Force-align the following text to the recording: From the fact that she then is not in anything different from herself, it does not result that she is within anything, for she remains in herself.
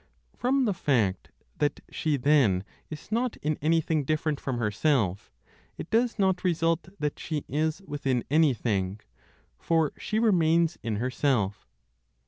From 0.35 0.65
the 0.65 0.73
fact 0.73 1.29
that 1.59 1.79
she 1.91 2.17
then 2.17 2.63
is 2.89 3.11
not 3.11 3.37
in 3.43 3.59
anything 3.61 4.03
different 4.03 4.39
from 4.39 4.57
herself, 4.57 5.31
it 5.77 5.91
does 5.91 6.17
not 6.17 6.43
result 6.43 6.89
that 6.99 7.19
she 7.19 7.45
is 7.47 7.83
within 7.83 8.23
anything, 8.31 9.01
for 9.59 9.93
she 9.99 10.17
remains 10.17 10.79
in 10.81 10.95
herself. 10.95 11.67